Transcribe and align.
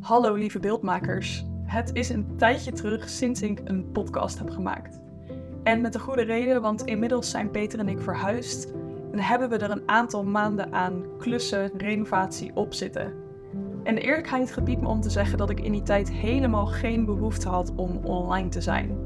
Hallo 0.00 0.34
lieve 0.34 0.58
beeldmakers. 0.58 1.44
Het 1.62 1.90
is 1.92 2.08
een 2.08 2.36
tijdje 2.36 2.72
terug 2.72 3.08
sinds 3.08 3.42
ik 3.42 3.60
een 3.64 3.90
podcast 3.92 4.38
heb 4.38 4.50
gemaakt. 4.50 5.00
En 5.62 5.80
met 5.80 5.94
een 5.94 6.00
goede 6.00 6.22
reden, 6.22 6.62
want 6.62 6.84
inmiddels 6.84 7.30
zijn 7.30 7.50
Peter 7.50 7.78
en 7.78 7.88
ik 7.88 8.00
verhuisd 8.00 8.72
en 9.12 9.18
hebben 9.18 9.48
we 9.48 9.56
er 9.56 9.70
een 9.70 9.88
aantal 9.88 10.24
maanden 10.24 10.72
aan 10.72 11.04
klussen, 11.18 11.70
renovatie 11.76 12.50
op 12.54 12.74
zitten. 12.74 13.12
En 13.82 13.94
de 13.94 14.00
eerlijkheid 14.00 14.52
gebiedt 14.52 14.80
me 14.80 14.88
om 14.88 15.00
te 15.00 15.10
zeggen 15.10 15.38
dat 15.38 15.50
ik 15.50 15.60
in 15.60 15.72
die 15.72 15.82
tijd 15.82 16.10
helemaal 16.10 16.66
geen 16.66 17.04
behoefte 17.04 17.48
had 17.48 17.72
om 17.74 17.96
online 18.04 18.48
te 18.48 18.60
zijn. 18.60 18.98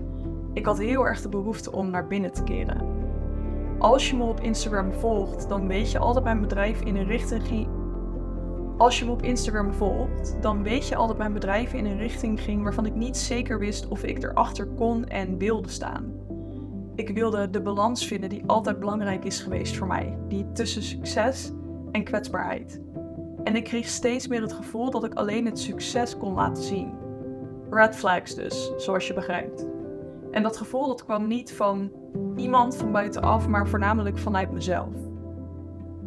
Ik 0.52 0.64
had 0.64 0.79
heel 0.79 1.06
erg 1.06 1.20
de 1.20 1.29
behoefte 1.29 1.72
om 1.72 1.90
naar 1.90 2.06
binnen 2.06 2.32
te 2.32 2.42
keren. 2.42 2.86
Als 3.79 4.11
je 4.11 4.16
me 4.16 4.24
op 4.24 4.40
Instagram 4.40 4.92
volgt, 4.92 5.48
dan 5.48 5.66
weet 5.66 5.90
je 5.90 5.98
altijd 5.98 6.24
mijn 6.24 6.40
bedrijf 6.40 6.80
in 6.80 6.96
een 6.96 7.06
richting 7.06 7.66
als 8.77 8.98
je 8.98 9.04
me 9.04 9.11
op 9.11 9.22
Instagram 9.22 9.72
volgt, 9.72 10.36
dan 10.41 10.62
weet 10.62 10.88
je 10.88 10.96
al 10.96 11.06
dat 11.06 11.18
mijn 11.18 11.32
bedrijf 11.32 11.73
in 11.73 11.86
een 11.86 11.98
richting 11.98 12.41
ging 12.41 12.62
waarvan 12.62 12.87
ik 12.87 12.95
niet 12.95 13.16
zeker 13.16 13.59
wist 13.59 13.88
of 13.88 14.02
ik 14.02 14.23
erachter 14.23 14.66
kon 14.66 15.06
en 15.06 15.38
wilde 15.38 15.69
staan. 15.69 16.12
Ik 16.95 17.09
wilde 17.09 17.50
de 17.50 17.62
balans 17.62 18.06
vinden 18.06 18.28
die 18.28 18.42
altijd 18.47 18.78
belangrijk 18.78 19.24
is 19.24 19.41
geweest 19.41 19.77
voor 19.77 19.87
mij, 19.87 20.19
die 20.28 20.52
tussen 20.52 20.83
succes 20.83 21.52
en 21.91 22.05
kwetsbaarheid. 22.05 22.80
En 23.45 23.56
ik 23.56 23.64
kreeg 23.64 23.88
steeds 23.88 24.27
meer 24.28 24.42
het 24.42 24.52
gevoel 24.52 24.91
dat 24.91 25.05
ik 25.05 25.14
alleen 25.14 25.47
het 25.47 25.59
succes 25.59 26.16
kon 26.16 26.34
laten 26.34 26.62
zien. 26.62 26.92
Red 27.70 27.97
flags 27.97 28.34
dus, 28.34 28.72
zoals 28.77 29.06
je 29.06 29.14
begrijpt. 29.14 29.66
En 30.30 30.42
dat 30.42 30.56
gevoel 30.56 30.86
dat 30.86 31.05
kwam 31.05 31.27
niet 31.27 31.52
van 31.52 31.92
iemand 32.36 32.77
van 32.77 32.92
buitenaf, 32.92 33.48
maar 33.48 33.69
voornamelijk 33.69 34.19
vanuit 34.19 34.52
mezelf. 34.52 35.13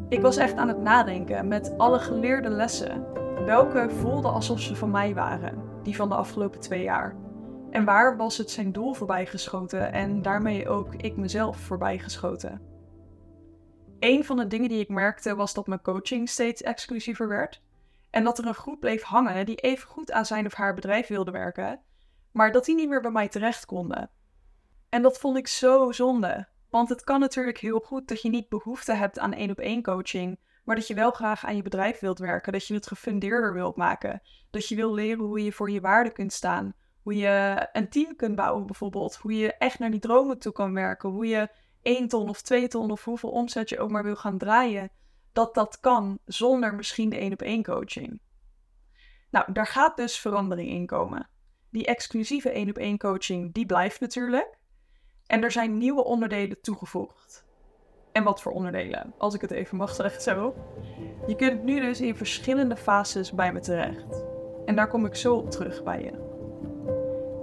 Ik 0.09 0.21
was 0.21 0.37
echt 0.37 0.55
aan 0.55 0.67
het 0.67 0.81
nadenken 0.81 1.47
met 1.47 1.77
alle 1.77 1.99
geleerde 1.99 2.49
lessen. 2.49 3.13
Welke 3.45 3.89
voelden 3.89 4.33
alsof 4.33 4.59
ze 4.59 4.75
van 4.75 4.91
mij 4.91 5.13
waren, 5.13 5.63
die 5.83 5.95
van 5.95 6.09
de 6.09 6.15
afgelopen 6.15 6.59
twee 6.59 6.83
jaar? 6.83 7.15
En 7.69 7.85
waar 7.85 8.17
was 8.17 8.37
het 8.37 8.51
zijn 8.51 8.71
doel 8.71 8.93
voorbijgeschoten 8.93 9.91
en 9.91 10.21
daarmee 10.21 10.69
ook 10.69 10.95
ik 10.95 11.17
mezelf 11.17 11.57
voorbijgeschoten? 11.57 12.61
Een 13.99 14.25
van 14.25 14.37
de 14.37 14.47
dingen 14.47 14.69
die 14.69 14.79
ik 14.79 14.89
merkte 14.89 15.35
was 15.35 15.53
dat 15.53 15.67
mijn 15.67 15.81
coaching 15.81 16.29
steeds 16.29 16.61
exclusiever 16.61 17.27
werd. 17.27 17.61
En 18.09 18.23
dat 18.23 18.37
er 18.37 18.45
een 18.45 18.53
groep 18.53 18.79
bleef 18.79 19.03
hangen 19.03 19.45
die 19.45 19.55
even 19.55 19.87
goed 19.87 20.11
aan 20.11 20.25
zijn 20.25 20.45
of 20.45 20.53
haar 20.53 20.73
bedrijf 20.73 21.07
wilde 21.07 21.31
werken, 21.31 21.79
maar 22.31 22.51
dat 22.51 22.65
die 22.65 22.75
niet 22.75 22.89
meer 22.89 23.01
bij 23.01 23.11
mij 23.11 23.27
terecht 23.27 23.65
konden. 23.65 24.09
En 24.89 25.01
dat 25.01 25.17
vond 25.17 25.37
ik 25.37 25.47
zo 25.47 25.91
zonde, 25.91 26.47
want 26.69 26.89
het 26.89 27.03
kan 27.03 27.19
natuurlijk 27.19 27.57
heel 27.57 27.79
goed 27.79 28.07
dat 28.07 28.21
je 28.21 28.29
niet 28.29 28.49
behoefte 28.49 28.93
hebt 28.93 29.19
aan 29.19 29.33
één 29.33 29.51
op 29.51 29.59
één 29.59 29.81
coaching, 29.81 30.39
maar 30.63 30.75
dat 30.75 30.87
je 30.87 30.93
wel 30.93 31.11
graag 31.11 31.45
aan 31.45 31.55
je 31.55 31.61
bedrijf 31.61 31.99
wilt 31.99 32.19
werken, 32.19 32.51
dat 32.51 32.67
je 32.67 32.73
het 32.73 32.87
gefundeerder 32.87 33.53
wilt 33.53 33.75
maken, 33.75 34.21
dat 34.49 34.67
je 34.67 34.75
wil 34.75 34.93
leren 34.93 35.25
hoe 35.25 35.43
je 35.43 35.51
voor 35.51 35.71
je 35.71 35.81
waarde 35.81 36.11
kunt 36.11 36.33
staan, 36.33 36.73
hoe 37.01 37.15
je 37.15 37.67
een 37.73 37.89
team 37.89 38.15
kunt 38.15 38.35
bouwen 38.35 38.65
bijvoorbeeld, 38.65 39.15
hoe 39.15 39.33
je 39.33 39.53
echt 39.53 39.79
naar 39.79 39.91
die 39.91 39.99
dromen 39.99 40.39
toe 40.39 40.51
kan 40.51 40.73
werken, 40.73 41.09
hoe 41.09 41.27
je 41.27 41.49
één 41.81 42.07
ton 42.07 42.29
of 42.29 42.41
twee 42.41 42.67
ton 42.67 42.91
of 42.91 43.03
hoeveel 43.03 43.29
omzet 43.29 43.69
je 43.69 43.79
ook 43.79 43.91
maar 43.91 44.03
wil 44.03 44.15
gaan 44.15 44.37
draaien, 44.37 44.91
dat 45.33 45.53
dat 45.53 45.79
kan 45.79 46.19
zonder 46.25 46.75
misschien 46.75 47.09
de 47.09 47.17
één 47.17 47.33
op 47.33 47.41
één 47.41 47.63
coaching. 47.63 48.19
Nou, 49.31 49.53
daar 49.53 49.67
gaat 49.67 49.97
dus 49.97 50.19
verandering 50.19 50.69
in 50.69 50.85
komen. 50.85 51.29
Die 51.69 51.85
exclusieve 51.85 52.49
één 52.49 52.69
op 52.69 52.77
één 52.77 52.97
coaching, 52.97 53.53
die 53.53 53.65
blijft 53.65 53.99
natuurlijk. 53.99 54.57
En 55.27 55.43
er 55.43 55.51
zijn 55.51 55.77
nieuwe 55.77 56.03
onderdelen 56.03 56.61
toegevoegd. 56.61 57.45
En 58.11 58.23
wat 58.23 58.41
voor 58.41 58.51
onderdelen, 58.51 59.13
als 59.17 59.33
ik 59.33 59.41
het 59.41 59.51
even 59.51 59.77
mag 59.77 59.95
zeggen 59.95 60.21
zo. 60.21 60.55
Je 61.27 61.35
kunt 61.35 61.63
nu 61.63 61.79
dus 61.79 62.01
in 62.01 62.15
verschillende 62.15 62.75
fases 62.75 63.31
bij 63.31 63.53
me 63.53 63.59
terecht. 63.59 64.25
En 64.65 64.75
daar 64.75 64.87
kom 64.87 65.05
ik 65.05 65.15
zo 65.15 65.35
op 65.35 65.51
terug 65.51 65.83
bij 65.83 66.03
je. 66.03 66.25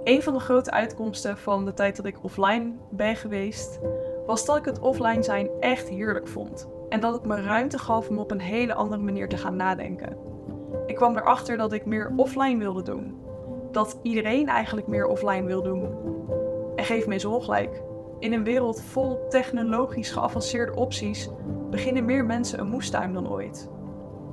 Een 0.03 0.21
van 0.23 0.33
de 0.33 0.39
grote 0.39 0.71
uitkomsten 0.71 1.37
van 1.37 1.65
de 1.65 1.73
tijd 1.73 1.95
dat 1.95 2.05
ik 2.05 2.23
offline 2.23 2.73
ben 2.89 3.15
geweest, 3.15 3.79
was 4.25 4.45
dat 4.45 4.57
ik 4.57 4.65
het 4.65 4.79
offline 4.79 5.23
zijn 5.23 5.49
echt 5.59 5.89
heerlijk 5.89 6.27
vond. 6.27 6.69
En 6.89 6.99
dat 6.99 7.13
het 7.13 7.25
me 7.25 7.41
ruimte 7.41 7.77
gaf 7.77 8.09
om 8.09 8.19
op 8.19 8.31
een 8.31 8.41
hele 8.41 8.73
andere 8.73 9.01
manier 9.01 9.29
te 9.29 9.37
gaan 9.37 9.55
nadenken. 9.55 10.17
Ik 10.85 10.95
kwam 10.95 11.17
erachter 11.17 11.57
dat 11.57 11.73
ik 11.73 11.85
meer 11.85 12.13
offline 12.15 12.57
wilde 12.57 12.81
doen. 12.81 13.17
Dat 13.71 13.99
iedereen 14.01 14.47
eigenlijk 14.47 14.87
meer 14.87 15.07
offline 15.07 15.45
wil 15.45 15.63
doen. 15.63 16.14
Geef 16.85 17.07
me 17.07 17.13
eens 17.13 17.25
ongelijk. 17.25 17.81
In 18.19 18.33
een 18.33 18.43
wereld 18.43 18.81
vol 18.81 19.27
technologisch 19.29 20.11
geavanceerde 20.11 20.75
opties 20.75 21.29
beginnen 21.69 22.05
meer 22.05 22.25
mensen 22.25 22.59
een 22.59 22.67
moestuin 22.67 23.13
dan 23.13 23.29
ooit. 23.29 23.69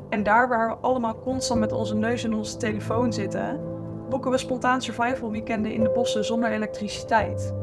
En 0.08 0.22
daar 0.22 0.48
waar 0.48 0.68
we 0.68 0.76
allemaal 0.76 1.18
constant 1.18 1.60
met 1.60 1.72
onze 1.72 1.96
neus 1.96 2.24
in 2.24 2.34
onze 2.34 2.56
telefoon 2.56 3.12
zitten, 3.12 3.60
boeken 4.08 4.30
we 4.30 4.38
spontaan 4.38 4.82
survival 4.82 5.30
weekenden 5.30 5.72
in 5.72 5.82
de 5.82 5.91
bossen 5.91 6.24
zonder 6.24 6.50
elektriciteit. 6.50 7.54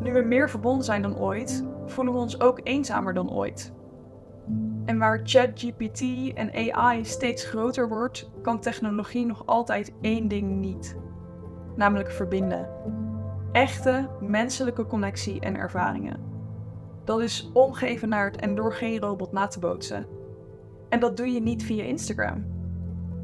Nu 0.00 0.12
we 0.12 0.22
meer 0.22 0.50
verbonden 0.50 0.84
zijn 0.84 1.02
dan 1.02 1.18
ooit, 1.18 1.64
voelen 1.86 2.14
we 2.14 2.20
ons 2.20 2.40
ook 2.40 2.60
eenzamer 2.62 3.14
dan 3.14 3.32
ooit. 3.32 3.72
En 4.84 4.98
waar 4.98 5.20
ChatGPT 5.24 6.02
en 6.34 6.72
AI 6.72 7.04
steeds 7.04 7.44
groter 7.44 7.88
wordt, 7.88 8.30
kan 8.42 8.60
technologie 8.60 9.26
nog 9.26 9.46
altijd 9.46 9.92
één 10.00 10.28
ding 10.28 10.50
niet: 10.60 10.96
namelijk 11.76 12.10
verbinden 12.10 12.68
echte 13.52 14.08
menselijke 14.20 14.86
connectie 14.86 15.40
en 15.40 15.56
ervaringen. 15.56 16.20
Dat 17.04 17.20
is 17.20 17.50
ongeëvenaard 17.52 18.36
en 18.36 18.54
door 18.54 18.72
geen 18.72 19.00
robot 19.00 19.32
na 19.32 19.46
te 19.46 19.58
bootsen. 19.58 20.06
En 20.88 21.00
dat 21.00 21.16
doe 21.16 21.32
je 21.32 21.40
niet 21.40 21.64
via 21.64 21.84
Instagram. 21.84 22.44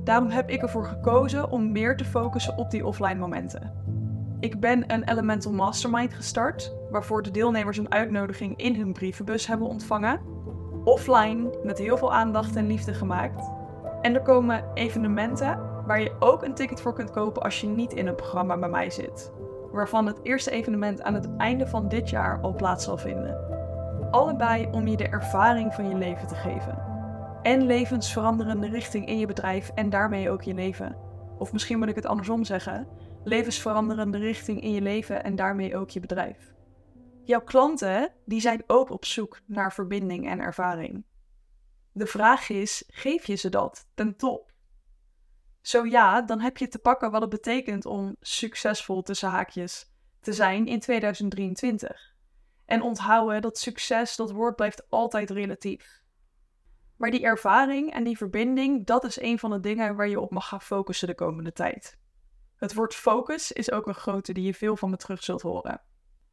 Daarom 0.05 0.29
heb 0.29 0.51
ik 0.51 0.63
ervoor 0.63 0.85
gekozen 0.85 1.51
om 1.51 1.73
meer 1.73 1.97
te 1.97 2.05
focussen 2.05 2.57
op 2.57 2.71
die 2.71 2.87
offline 2.87 3.15
momenten. 3.19 3.73
Ik 4.41 4.61
ben 4.61 4.93
een 4.93 5.09
Elemental 5.09 5.53
Mastermind 5.53 6.15
gestart, 6.15 6.75
waarvoor 6.91 7.23
de 7.23 7.31
deelnemers 7.31 7.79
een 7.79 7.93
uitnodiging 7.93 8.57
in 8.57 8.75
hun 8.75 8.93
brievenbus 8.93 9.47
hebben 9.47 9.69
ontvangen. 9.69 10.21
Offline, 10.85 11.59
met 11.63 11.79
heel 11.79 11.97
veel 11.97 12.13
aandacht 12.13 12.57
en 12.57 12.67
liefde 12.67 12.95
gemaakt. 12.95 13.51
En 14.03 14.15
er 14.15 14.23
komen 14.23 14.65
evenementen 14.75 15.61
waar 15.87 16.01
je 16.01 16.17
ook 16.19 16.43
een 16.43 16.55
ticket 16.55 16.81
voor 16.81 16.95
kunt 16.95 17.11
kopen 17.11 17.43
als 17.43 17.61
je 17.61 17.67
niet 17.67 17.93
in 17.93 18.07
een 18.07 18.15
programma 18.15 18.59
bij 18.59 18.69
mij 18.69 18.91
zit 18.91 19.33
waarvan 19.73 20.07
het 20.07 20.19
eerste 20.23 20.51
evenement 20.51 21.03
aan 21.03 21.15
het 21.15 21.37
einde 21.37 21.67
van 21.67 21.89
dit 21.89 22.11
jaar 22.11 22.41
al 22.41 22.55
plaats 22.55 22.85
zal 22.85 22.99
vinden. 22.99 23.47
Allebei 24.11 24.69
om 24.71 24.87
je 24.87 24.97
de 24.97 25.09
ervaring 25.09 25.75
van 25.75 25.89
je 25.89 25.95
leven 25.95 26.27
te 26.27 26.35
geven. 26.35 26.87
En 27.43 27.67
levensveranderende 27.67 28.69
richting 28.69 29.07
in 29.07 29.19
je 29.19 29.27
bedrijf 29.27 29.71
en 29.75 29.91
daarmee 29.91 30.31
ook 30.31 30.43
je 30.43 30.55
leven. 30.55 30.97
Of 31.39 31.53
misschien 31.53 31.79
moet 31.79 31.89
ik 31.89 31.95
het 31.95 32.07
andersom 32.07 32.45
zeggen: 32.45 32.89
levensveranderende 33.25 34.19
richting 34.19 34.61
in 34.61 34.73
je 34.73 34.81
leven 34.81 35.25
en 35.25 35.37
daarmee 35.37 35.77
ook 35.77 35.91
je 35.91 36.01
bedrijf. 36.01 36.55
Jouw 37.25 37.41
klanten 37.41 38.13
die 38.25 38.41
zijn 38.41 38.63
ook 38.67 38.91
op 38.91 39.05
zoek 39.05 39.41
naar 39.47 39.73
verbinding 39.73 40.29
en 40.29 40.41
ervaring. 40.41 41.05
De 41.93 42.07
vraag 42.07 42.49
is: 42.49 42.85
geef 42.87 43.27
je 43.27 43.35
ze 43.35 43.49
dat 43.49 43.87
ten 43.95 44.17
top? 44.17 44.53
Zo 45.61 45.85
ja, 45.85 46.23
dan 46.23 46.41
heb 46.41 46.57
je 46.57 46.69
te 46.69 46.79
pakken 46.79 47.11
wat 47.11 47.21
het 47.21 47.31
betekent 47.31 47.87
om 47.87 48.17
succesvol 48.21 49.03
tussen 49.03 49.29
haakjes 49.29 49.93
te 50.21 50.33
zijn 50.33 50.67
in 50.67 50.81
2023. 50.81 52.15
En 52.65 52.83
onthouden 52.83 53.43
dat 53.43 53.59
succes, 53.59 54.17
dat 54.17 54.31
woord 54.31 54.57
blijft 54.57 54.91
altijd 54.91 55.31
relatief. 55.31 56.03
Maar 56.97 57.11
die 57.11 57.23
ervaring 57.23 57.93
en 57.93 58.05
die 58.05 58.17
verbinding, 58.17 58.87
dat 58.87 59.05
is 59.05 59.21
een 59.21 59.39
van 59.39 59.51
de 59.51 59.61
dingen 59.61 59.97
waar 59.97 60.09
je 60.09 60.21
op 60.21 60.31
mag 60.31 60.49
gaan 60.49 60.63
focussen 60.63 61.09
de 61.09 61.15
komende 61.15 61.53
tijd. 61.53 61.99
Het 62.57 62.75
woord 62.75 62.95
focus 62.95 63.53
is 63.53 63.71
ook 63.71 63.87
een 63.87 63.95
grote 63.95 64.33
die 64.33 64.45
je 64.45 64.55
veel 64.55 64.77
van 64.77 64.91
me 64.91 64.97
terug 64.97 65.25
zult 65.25 65.43
horen. 65.43 65.83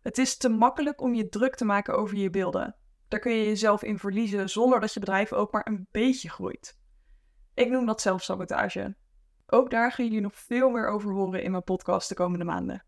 Het 0.02 0.18
is 0.18 0.38
te 0.38 0.50
makkelijk 0.50 1.02
om 1.02 1.14
je 1.14 1.30
druk 1.30 1.56
te 1.56 1.66
maken 1.66 1.98
over 1.98 2.18
je 2.18 2.30
beelden. 2.30 2.76
Daar 3.08 3.20
kun 3.20 3.32
je 3.32 3.46
jezelf 3.46 3.84
in 3.84 4.00
verliezen 4.00 4.50
zonder 4.50 4.80
dat 4.80 4.94
je 4.94 5.00
bedrijf 5.00 5.34
ook 5.34 5.52
maar 5.52 5.68
een 5.68 5.88
beetje 5.92 6.30
groeit. 6.30 6.78
Ik 7.54 7.70
noem 7.70 7.86
dat 7.86 8.02
zelfsabotage. 8.02 8.96
Ook 9.56 9.70
daar 9.70 9.92
gaan 9.92 10.06
jullie 10.06 10.22
nog 10.22 10.36
veel 10.36 10.70
meer 10.70 10.88
over 10.88 11.12
horen 11.12 11.44
in 11.44 11.52
mijn 11.52 11.64
podcast 11.64 12.10
de 12.10 12.16
komende 12.16 12.46
maanden. 12.46 12.84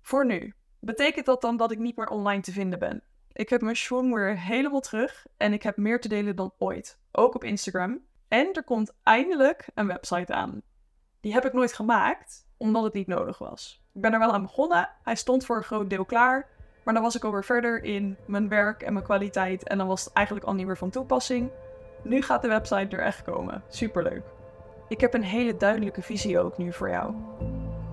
Voor 0.00 0.26
nu, 0.26 0.54
betekent 0.80 1.26
dat 1.26 1.40
dan 1.40 1.56
dat 1.56 1.70
ik 1.70 1.78
niet 1.78 1.96
meer 1.96 2.08
online 2.08 2.42
te 2.42 2.52
vinden 2.52 2.78
ben? 2.78 3.02
Ik 3.32 3.48
heb 3.48 3.60
mijn 3.60 3.76
schwung 3.76 4.14
weer 4.14 4.38
helemaal 4.40 4.80
terug 4.80 5.26
en 5.36 5.52
ik 5.52 5.62
heb 5.62 5.76
meer 5.76 6.00
te 6.00 6.08
delen 6.08 6.36
dan 6.36 6.52
ooit, 6.58 6.98
ook 7.12 7.34
op 7.34 7.44
Instagram. 7.44 8.00
En 8.28 8.52
er 8.52 8.64
komt 8.64 8.92
eindelijk 9.02 9.68
een 9.74 9.86
website 9.86 10.32
aan. 10.32 10.62
Die 11.20 11.32
heb 11.32 11.44
ik 11.44 11.52
nooit 11.52 11.72
gemaakt, 11.72 12.46
omdat 12.56 12.82
het 12.84 12.94
niet 12.94 13.06
nodig 13.06 13.38
was. 13.38 13.84
Ik 13.94 14.00
ben 14.00 14.12
er 14.12 14.18
wel 14.18 14.32
aan 14.32 14.42
begonnen, 14.42 14.90
hij 15.02 15.16
stond 15.16 15.44
voor 15.44 15.56
een 15.56 15.62
groot 15.62 15.90
deel 15.90 16.04
klaar, 16.04 16.48
maar 16.84 16.94
dan 16.94 17.02
was 17.02 17.16
ik 17.16 17.24
alweer 17.24 17.44
verder 17.44 17.82
in 17.82 18.16
mijn 18.26 18.48
werk 18.48 18.82
en 18.82 18.92
mijn 18.92 19.04
kwaliteit 19.04 19.68
en 19.68 19.78
dan 19.78 19.86
was 19.86 20.04
het 20.04 20.12
eigenlijk 20.12 20.46
al 20.46 20.54
niet 20.54 20.66
meer 20.66 20.78
van 20.78 20.90
toepassing. 20.90 21.50
Nu 22.02 22.22
gaat 22.22 22.42
de 22.42 22.48
website 22.48 22.96
er 22.96 23.02
echt 23.02 23.22
komen. 23.22 23.62
Superleuk. 23.68 24.37
Ik 24.88 25.00
heb 25.00 25.14
een 25.14 25.24
hele 25.24 25.56
duidelijke 25.56 26.02
visie 26.02 26.40
ook 26.40 26.58
nu 26.58 26.72
voor 26.72 26.90
jou. 26.90 27.14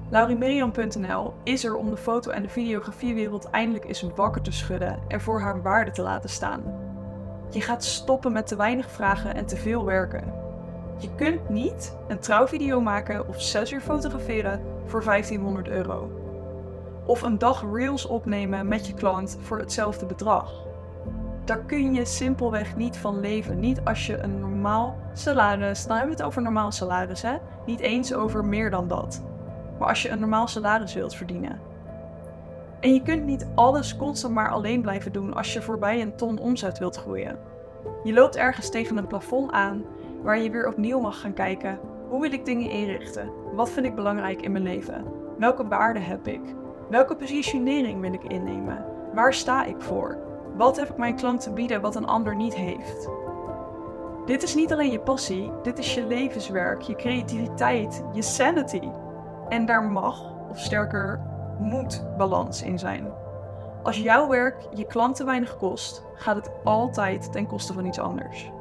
LaurieMiriam.nl 0.09 1.33
is 1.44 1.63
er 1.63 1.75
om 1.75 1.89
de 1.89 1.97
foto- 1.97 2.31
en 2.31 2.42
de 2.42 2.50
videografiewereld 2.50 3.50
eindelijk 3.50 3.86
eens 3.86 4.06
wakker 4.15 4.42
te 4.42 4.51
schudden 4.51 5.00
en 5.07 5.21
voor 5.21 5.42
haar 5.42 5.62
waarde 5.62 5.92
te 5.92 6.01
laten 6.01 6.30
staan. 6.30 6.63
Je 7.50 7.62
gaat 7.62 7.83
stoppen 7.83 8.31
met 8.31 8.47
te 8.47 8.56
weinig 8.56 8.89
vragen 8.89 9.36
en 9.36 9.45
te 9.45 9.56
veel 9.56 9.86
werken. 9.86 10.33
Je 10.97 11.15
kunt 11.15 11.50
niet 11.50 11.97
een 12.07 12.19
trouwvideo 12.19 12.81
maken 12.81 13.27
of 13.27 13.42
6 13.42 13.71
uur 13.71 13.81
fotograferen 13.81 14.62
voor 14.86 15.03
1500 15.03 15.68
euro. 15.68 16.12
Of 17.06 17.21
een 17.21 17.38
dag 17.38 17.65
reels 17.74 18.06
opnemen 18.06 18.68
met 18.68 18.88
je 18.88 18.94
klant 18.94 19.38
voor 19.42 19.59
hetzelfde 19.59 20.06
bedrag. 20.06 20.65
Daar 21.45 21.59
kun 21.59 21.94
je 21.94 22.06
simpelweg 22.06 22.75
niet 22.75 22.97
van 22.97 23.19
leven. 23.19 23.59
Niet 23.59 23.81
als 23.83 24.06
je 24.06 24.18
een 24.18 24.39
normaal 24.39 24.95
salaris, 25.13 25.86
dan 25.86 25.97
hebben 25.97 26.15
we 26.15 26.21
het 26.21 26.31
over 26.31 26.42
normaal 26.42 26.71
salaris 26.71 27.21
hè, 27.21 27.36
niet 27.65 27.80
eens 27.80 28.13
over 28.13 28.45
meer 28.45 28.69
dan 28.69 28.88
dat. 28.88 29.24
Maar 29.80 29.88
als 29.88 30.01
je 30.01 30.09
een 30.09 30.19
normaal 30.19 30.47
salaris 30.47 30.94
wilt 30.94 31.15
verdienen. 31.15 31.59
En 32.80 32.94
je 32.94 33.01
kunt 33.01 33.25
niet 33.25 33.47
alles 33.56 33.95
constant 33.95 34.33
maar 34.33 34.50
alleen 34.50 34.81
blijven 34.81 35.12
doen 35.12 35.33
als 35.33 35.53
je 35.53 35.62
voorbij 35.62 36.01
een 36.01 36.15
ton 36.15 36.39
omzet 36.39 36.77
wilt 36.80 36.95
groeien. 36.95 37.39
Je 38.03 38.13
loopt 38.13 38.36
ergens 38.36 38.69
tegen 38.69 38.97
een 38.97 39.07
plafond 39.07 39.51
aan 39.51 39.83
waar 40.24 40.39
je 40.39 40.50
weer 40.50 40.68
opnieuw 40.68 41.00
mag 41.00 41.19
gaan 41.19 41.33
kijken. 41.33 41.80
Hoe 42.09 42.21
wil 42.21 42.31
ik 42.31 42.45
dingen 42.45 42.69
inrichten? 42.69 43.31
Wat 43.53 43.69
vind 43.69 43.86
ik 43.86 43.95
belangrijk 43.95 44.42
in 44.42 44.51
mijn 44.51 44.63
leven? 44.63 45.06
Welke 45.38 45.68
waarden 45.68 46.03
heb 46.03 46.27
ik? 46.27 46.42
Welke 46.89 47.15
positionering 47.15 48.01
wil 48.01 48.13
ik 48.13 48.24
innemen? 48.24 48.86
Waar 49.13 49.33
sta 49.33 49.65
ik 49.65 49.81
voor? 49.81 50.25
Wat 50.57 50.78
heb 50.78 50.90
ik 50.90 50.98
mijn 50.98 51.16
klant 51.16 51.42
te 51.42 51.52
bieden 51.52 51.81
wat 51.81 51.96
een 51.96 52.07
ander 52.07 52.36
niet 52.36 52.56
heeft? 52.56 53.10
Dit 54.25 54.44
is 54.44 54.56
niet 54.56 54.72
alleen 54.72 54.92
je 54.92 55.00
passie, 55.00 55.52
dit 55.63 55.80
is 55.80 55.94
je 55.94 56.06
levenswerk, 56.06 56.81
je 56.81 56.96
creativiteit, 56.96 58.04
je 58.13 58.22
sanity. 58.22 58.90
En 59.50 59.66
daar 59.66 59.84
mag, 59.84 60.34
of 60.50 60.60
sterker, 60.60 61.22
moet 61.60 62.06
balans 62.18 62.62
in 62.62 62.80
zijn. 62.80 63.07
Als 63.84 63.98
jouw 63.98 64.28
werk 64.28 64.68
je 64.74 64.86
klanten 64.86 65.25
weinig 65.25 65.57
kost, 65.57 66.06
gaat 66.13 66.36
het 66.36 66.52
altijd 66.63 67.31
ten 67.31 67.48
koste 67.48 67.74
van 67.74 67.86
iets 67.86 68.00
anders. 68.00 68.52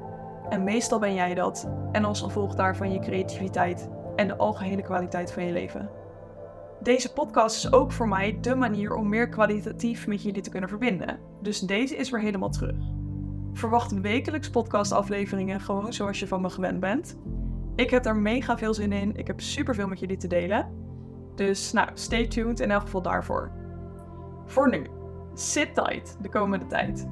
En 0.48 0.64
meestal 0.64 0.98
ben 0.98 1.14
jij 1.14 1.34
dat, 1.34 1.68
en 1.92 2.04
als 2.04 2.20
gevolg 2.20 2.54
daarvan 2.54 2.92
je 2.92 2.98
creativiteit 2.98 3.88
en 4.16 4.28
de 4.28 4.36
algehele 4.36 4.82
kwaliteit 4.82 5.32
van 5.32 5.44
je 5.44 5.52
leven. 5.52 5.88
Deze 6.84 7.12
podcast 7.12 7.56
is 7.56 7.72
ook 7.72 7.92
voor 7.92 8.08
mij 8.08 8.38
de 8.40 8.54
manier 8.54 8.94
om 8.94 9.08
meer 9.08 9.28
kwalitatief 9.28 10.06
met 10.06 10.22
jullie 10.22 10.42
te 10.42 10.50
kunnen 10.50 10.68
verbinden. 10.68 11.18
Dus 11.42 11.60
deze 11.60 11.96
is 11.96 12.10
weer 12.10 12.20
helemaal 12.20 12.50
terug. 12.50 12.76
Verwacht 13.52 14.00
wekelijks 14.00 14.50
podcastafleveringen 14.50 15.60
gewoon 15.60 15.92
zoals 15.92 16.18
je 16.18 16.26
van 16.26 16.40
me 16.40 16.50
gewend 16.50 16.80
bent. 16.80 17.18
Ik 17.76 17.90
heb 17.90 18.02
daar 18.02 18.16
mega 18.16 18.58
veel 18.58 18.74
zin 18.74 18.92
in. 18.92 19.16
Ik 19.16 19.26
heb 19.26 19.40
super 19.40 19.74
veel 19.74 19.88
met 19.88 20.00
jullie 20.00 20.16
te 20.16 20.26
delen. 20.26 20.68
Dus 21.34 21.72
nou, 21.72 21.88
stay 21.94 22.26
tuned 22.26 22.60
in 22.60 22.70
elk 22.70 22.82
geval 22.82 23.02
daarvoor. 23.02 23.50
Voor 24.46 24.70
nu, 24.70 24.86
sit 25.34 25.74
tight 25.74 26.16
de 26.20 26.28
komende 26.28 26.66
tijd. 26.66 27.08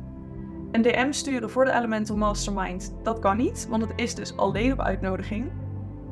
Een 0.72 0.82
DM 0.82 1.12
sturen 1.12 1.50
voor 1.50 1.64
de 1.64 1.72
Elemental 1.72 2.16
Mastermind, 2.16 2.94
dat 3.02 3.19
kan 3.19 3.36
niet, 3.36 3.66
want 3.70 3.82
het 3.82 3.92
is 3.96 4.14
dus 4.14 4.36
alleen 4.36 4.72
op 4.72 4.80
uitnodiging. 4.80 5.50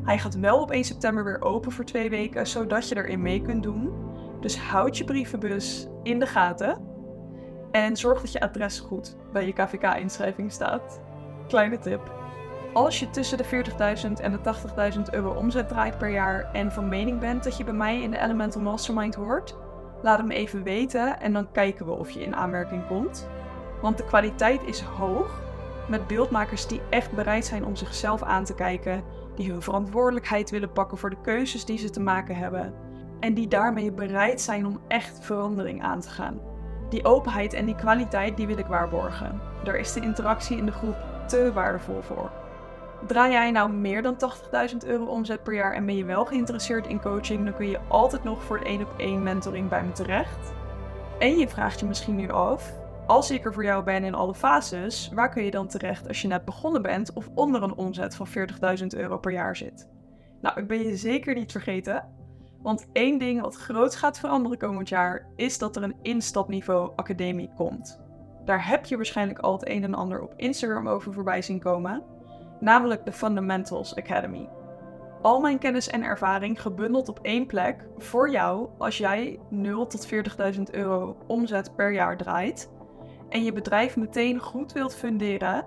Hij 0.04 0.18
gaat 0.18 0.38
wel 0.38 0.60
op 0.60 0.70
1 0.70 0.84
september 0.84 1.24
weer 1.24 1.42
open 1.42 1.72
voor 1.72 1.84
twee 1.84 2.10
weken, 2.10 2.46
zodat 2.46 2.88
je 2.88 2.96
erin 2.96 3.22
mee 3.22 3.42
kunt 3.42 3.62
doen. 3.62 3.92
Dus 4.40 4.58
houd 4.58 4.98
je 4.98 5.04
brievenbus 5.04 5.88
in 6.02 6.18
de 6.18 6.26
gaten. 6.26 6.88
En 7.70 7.96
zorg 7.96 8.20
dat 8.20 8.32
je 8.32 8.40
adres 8.40 8.80
goed 8.80 9.16
bij 9.32 9.46
je 9.46 9.52
KVK-inschrijving 9.52 10.52
staat. 10.52 11.00
Kleine 11.48 11.78
tip. 11.78 12.12
Als 12.72 13.00
je 13.00 13.10
tussen 13.10 13.38
de 13.38 13.44
40.000 13.44 14.12
en 14.22 14.32
de 14.32 14.38
80.000 14.94 15.00
euro 15.10 15.30
omzet 15.30 15.68
draait 15.68 15.98
per 15.98 16.10
jaar 16.10 16.50
en 16.52 16.72
van 16.72 16.88
mening 16.88 17.20
bent 17.20 17.44
dat 17.44 17.56
je 17.56 17.64
bij 17.64 17.74
mij 17.74 18.02
in 18.02 18.10
de 18.10 18.18
Elemental 18.18 18.60
Mastermind 18.60 19.14
hoort, 19.14 19.56
laat 20.02 20.18
het 20.18 20.26
me 20.26 20.34
even 20.34 20.62
weten 20.62 21.20
en 21.20 21.32
dan 21.32 21.52
kijken 21.52 21.86
we 21.86 21.92
of 21.92 22.10
je 22.10 22.20
in 22.20 22.36
aanmerking 22.36 22.86
komt. 22.86 23.28
Want 23.82 23.96
de 23.96 24.04
kwaliteit 24.04 24.62
is 24.66 24.80
hoog 24.80 25.42
met 25.88 26.06
beeldmakers 26.06 26.66
die 26.66 26.80
echt 26.90 27.12
bereid 27.12 27.44
zijn 27.44 27.64
om 27.64 27.76
zichzelf 27.76 28.22
aan 28.22 28.44
te 28.44 28.54
kijken, 28.54 29.04
die 29.40 29.50
hun 29.50 29.62
verantwoordelijkheid 29.62 30.50
willen 30.50 30.72
pakken 30.72 30.98
voor 30.98 31.10
de 31.10 31.20
keuzes 31.22 31.64
die 31.64 31.78
ze 31.78 31.90
te 31.90 32.00
maken 32.00 32.36
hebben 32.36 32.74
en 33.20 33.34
die 33.34 33.48
daarmee 33.48 33.92
bereid 33.92 34.40
zijn 34.40 34.66
om 34.66 34.80
echt 34.88 35.18
verandering 35.20 35.82
aan 35.82 36.00
te 36.00 36.08
gaan. 36.08 36.40
Die 36.88 37.04
openheid 37.04 37.52
en 37.52 37.66
die 37.66 37.74
kwaliteit 37.74 38.36
die 38.36 38.46
wil 38.46 38.58
ik 38.58 38.66
waarborgen. 38.66 39.40
Daar 39.64 39.76
is 39.76 39.92
de 39.92 40.00
interactie 40.00 40.56
in 40.56 40.66
de 40.66 40.72
groep 40.72 40.96
te 41.26 41.52
waardevol 41.52 42.02
voor. 42.02 42.30
Draai 43.06 43.32
jij 43.32 43.50
nou 43.50 43.72
meer 43.72 44.02
dan 44.02 44.16
80.000 44.70 44.76
euro 44.86 45.04
omzet 45.04 45.42
per 45.42 45.54
jaar 45.54 45.72
en 45.72 45.86
ben 45.86 45.96
je 45.96 46.04
wel 46.04 46.24
geïnteresseerd 46.24 46.86
in 46.86 47.00
coaching, 47.00 47.44
dan 47.44 47.54
kun 47.54 47.68
je 47.68 47.80
altijd 47.88 48.24
nog 48.24 48.42
voor 48.42 48.58
de 48.58 48.64
1 48.64 48.80
op 48.80 48.94
1 48.96 49.22
mentoring 49.22 49.68
bij 49.68 49.82
me 49.82 49.92
terecht. 49.92 50.52
En 51.18 51.38
je 51.38 51.48
vraagt 51.48 51.80
je 51.80 51.86
misschien 51.86 52.16
nu 52.16 52.30
af, 52.30 52.72
als 53.10 53.30
ik 53.30 53.44
er 53.44 53.52
voor 53.52 53.64
jou 53.64 53.84
ben 53.84 54.04
in 54.04 54.14
alle 54.14 54.34
fases, 54.34 55.10
waar 55.14 55.30
kun 55.30 55.44
je 55.44 55.50
dan 55.50 55.68
terecht 55.68 56.08
als 56.08 56.22
je 56.22 56.28
net 56.28 56.44
begonnen 56.44 56.82
bent 56.82 57.12
of 57.12 57.28
onder 57.34 57.62
een 57.62 57.74
omzet 57.74 58.14
van 58.14 58.26
40.000 58.28 58.86
euro 58.86 59.18
per 59.18 59.32
jaar 59.32 59.56
zit? 59.56 59.88
Nou, 60.40 60.60
ik 60.60 60.66
ben 60.66 60.78
je 60.78 60.96
zeker 60.96 61.34
niet 61.34 61.52
vergeten. 61.52 62.08
Want 62.62 62.88
één 62.92 63.18
ding 63.18 63.40
wat 63.40 63.56
groot 63.56 63.96
gaat 63.96 64.18
veranderen 64.18 64.58
komend 64.58 64.88
jaar 64.88 65.26
is 65.36 65.58
dat 65.58 65.76
er 65.76 65.82
een 65.82 65.96
instapniveau 66.02 66.92
academie 66.96 67.52
komt. 67.56 68.00
Daar 68.44 68.68
heb 68.68 68.84
je 68.84 68.96
waarschijnlijk 68.96 69.38
al 69.38 69.52
het 69.52 69.68
een 69.68 69.84
en 69.84 69.94
ander 69.94 70.22
op 70.22 70.34
Instagram 70.36 70.88
over 70.88 71.12
voorbij 71.12 71.42
zien 71.42 71.60
komen, 71.60 72.02
namelijk 72.60 73.04
de 73.04 73.12
Fundamentals 73.12 73.96
Academy. 73.96 74.48
Al 75.22 75.40
mijn 75.40 75.58
kennis 75.58 75.88
en 75.88 76.02
ervaring 76.02 76.62
gebundeld 76.62 77.08
op 77.08 77.18
één 77.22 77.46
plek 77.46 77.86
voor 77.98 78.30
jou 78.30 78.68
als 78.78 78.98
jij 78.98 79.40
0 79.48 79.86
tot 79.86 80.08
40.000 80.54 80.62
euro 80.70 81.16
omzet 81.26 81.76
per 81.76 81.92
jaar 81.92 82.16
draait 82.16 82.70
en 83.30 83.44
je 83.44 83.52
bedrijf 83.52 83.96
meteen 83.96 84.38
goed 84.38 84.72
wilt 84.72 84.94
funderen 84.94 85.66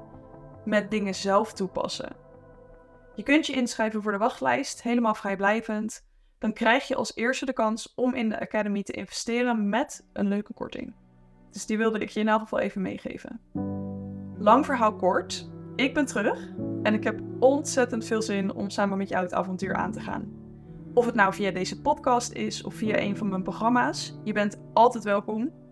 met 0.66 0.92
dingen 0.92 1.16
zelf 1.16 1.54
toepassen. 1.54 2.16
Je 3.16 3.24
kunt 3.24 3.46
je 3.46 3.54
inschrijven 3.54 4.02
voor 4.02 4.12
de 4.12 4.18
wachtlijst, 4.18 4.84
helemaal 4.84 5.16
vrijblijvend. 5.16 6.06
Dan 6.40 6.54
krijg 6.54 6.88
je 6.88 6.96
als 6.96 7.16
eerste 7.16 7.46
de 7.46 7.54
kans 7.54 7.94
om 7.96 8.14
in 8.14 8.30
de 8.30 8.40
Academy 8.40 8.84
te 8.84 8.94
investeren 8.94 9.70
met 9.70 10.08
een 10.14 10.28
leuke 10.28 10.54
korting. 10.54 10.94
Dus 11.52 11.66
die 11.66 11.78
wilde 11.78 12.00
ik 12.00 12.10
je 12.10 12.20
in 12.20 12.28
elk 12.28 12.42
geval 12.42 12.60
even 12.60 12.82
meegeven. 12.82 13.42
Lang 14.38 14.66
verhaal 14.66 14.96
kort, 14.96 15.50
ik 15.76 15.94
ben 15.94 16.06
terug 16.06 16.50
en 16.84 16.94
ik 16.94 17.04
heb 17.04 17.22
ontzettend 17.40 18.06
veel 18.06 18.22
zin 18.22 18.54
om 18.54 18.70
samen 18.70 18.98
met 18.98 19.10
jou 19.10 19.24
het 19.24 19.34
avontuur 19.34 19.76
aan 19.76 19.92
te 19.92 20.00
gaan. 20.00 20.32
Of 20.94 21.06
het 21.06 21.16
nou 21.16 21.34
via 21.34 21.52
deze 21.52 21.82
podcast 21.82 22.32
is 22.32 22.64
of 22.64 22.74
via 22.74 23.00
een 23.00 23.18
van 23.18 23.30
mijn 23.30 23.44
programma's, 23.44 24.20
je 24.24 24.34
bent 24.34 24.62
altijd 24.74 25.04
welkom. 25.04 25.63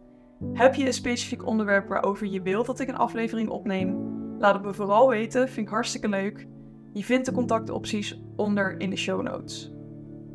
Heb 0.53 0.75
je 0.75 0.85
een 0.85 0.93
specifiek 0.93 1.45
onderwerp 1.45 1.88
waarover 1.88 2.27
je 2.27 2.41
wilt 2.41 2.65
dat 2.65 2.79
ik 2.79 2.88
een 2.88 2.97
aflevering 2.97 3.49
opneem? 3.49 4.09
Laat 4.39 4.53
het 4.53 4.63
me 4.63 4.73
vooral 4.73 5.09
weten, 5.09 5.49
vind 5.49 5.67
ik 5.67 5.73
hartstikke 5.73 6.09
leuk. 6.09 6.47
Je 6.93 7.03
vindt 7.03 7.25
de 7.25 7.31
contactopties 7.31 8.21
onder 8.35 8.79
in 8.79 8.89
de 8.89 8.95
show 8.95 9.21
notes. 9.21 9.73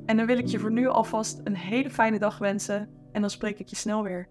En 0.07 0.17
dan 0.17 0.27
wil 0.27 0.39
ik 0.39 0.47
je 0.47 0.59
voor 0.59 0.73
nu 0.73 0.87
alvast 0.87 1.41
een 1.45 1.57
hele 1.57 1.91
fijne 1.91 2.19
dag 2.19 2.39
wensen 2.39 2.89
en 3.13 3.21
dan 3.21 3.31
spreek 3.31 3.59
ik 3.59 3.69
je 3.69 3.77
snel 3.77 4.03
weer. 4.03 4.29